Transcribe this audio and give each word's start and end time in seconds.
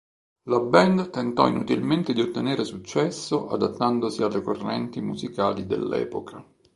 La 0.45 0.59
band 0.59 1.11
tentò 1.11 1.47
inutilmente 1.47 2.11
di 2.13 2.21
ottenere 2.21 2.63
successo, 2.65 3.49
adattandosi 3.49 4.23
alle 4.23 4.41
correnti 4.41 4.99
musicali 4.99 5.67
dell'epoca. 5.67 6.43